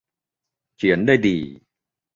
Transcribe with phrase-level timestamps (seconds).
[0.77, 1.37] เขียนได้ดี